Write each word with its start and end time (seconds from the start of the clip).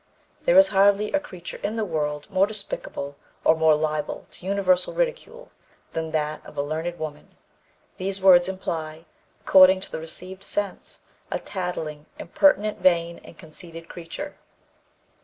There 0.45 0.57
is 0.57 0.69
hardly 0.69 1.13
a 1.13 1.19
creature 1.19 1.57
in 1.61 1.75
the 1.75 1.85
world 1.85 2.27
more 2.31 2.47
despicable 2.47 3.17
or 3.43 3.53
more 3.55 3.75
liable 3.75 4.25
to 4.31 4.47
universal 4.47 4.95
ridicule 4.95 5.51
than 5.93 6.09
that 6.09 6.43
of 6.43 6.57
a 6.57 6.63
learned 6.63 6.97
woman: 6.97 7.35
these 7.97 8.19
words 8.19 8.47
imply, 8.49 9.05
according 9.41 9.79
to 9.81 9.91
the 9.91 9.99
received 9.99 10.43
sense, 10.43 11.01
a 11.29 11.37
tattling, 11.37 12.07
impertinent, 12.17 12.79
vain 12.79 13.19
and 13.23 13.37
conceited 13.37 13.89
creature." 13.89 14.37